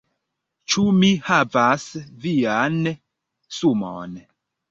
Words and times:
Ĉu 0.73 0.85
mi 1.01 1.09
havas 1.31 1.85
vian 2.25 2.79
sumon? 3.59 4.17